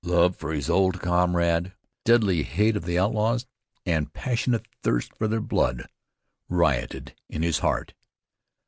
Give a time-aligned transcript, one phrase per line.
[0.03, 1.73] Love for his old comrade,
[2.05, 3.45] deadly hatred of the outlaws,
[3.85, 5.87] and passionate thirst for their blood,
[6.49, 7.93] rioted in his heart.